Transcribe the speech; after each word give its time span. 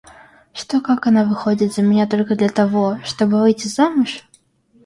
Что 0.51 0.81
как 0.81 1.05
она 1.05 1.25
выходит 1.25 1.73
за 1.75 1.83
меня 1.83 2.07
только 2.07 2.35
для 2.35 2.49
того, 2.49 2.97
чтобы 3.03 3.39
выйти 3.39 3.67
замуж? 3.67 4.27